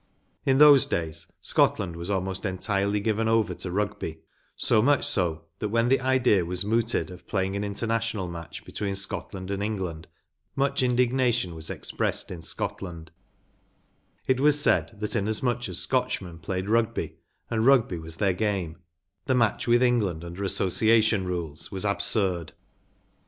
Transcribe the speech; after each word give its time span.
In 0.47 0.57
those 0.57 0.87
days 0.87 1.27
Scotland 1.41 1.95
was 1.95 2.09
almost 2.09 2.43
entirely 2.43 2.99
given 2.99 3.27
over 3.27 3.53
to 3.53 3.69
Rugby; 3.69 4.21
so 4.55 4.81
much 4.81 5.05
so 5.05 5.45
that 5.59 5.69
when 5.69 5.89
the 5.89 5.99
idea 6.01 6.43
was 6.43 6.65
mooted 6.65 7.11
of 7.11 7.27
playing 7.27 7.55
an 7.55 7.63
international 7.63 8.27
match 8.27 8.65
between 8.65 8.95
Scotland 8.95 9.51
and 9.51 9.61
England 9.61 10.07
much 10.55 10.81
indignation 10.81 11.53
was 11.53 11.69
expressed 11.69 12.31
in 12.31 12.41
Scotland; 12.41 13.11
it 14.25 14.39
was 14.39 14.59
said 14.59 14.99
that 14.99 15.15
inasmuch 15.15 15.69
as 15.69 15.77
Scotchmen 15.77 16.39
played 16.39 16.67
Rugby, 16.67 17.17
and 17.51 17.63
Rugby 17.67 17.99
was 17.99 18.15
their 18.15 18.33
game, 18.33 18.77
the 19.27 19.35
match 19.35 19.67
with 19.67 19.83
England 19.83 20.23
under 20.23 20.43
Association 20.43 21.25
rules 21.27 21.71
was 21.71 21.85
absurd. 21.85 22.53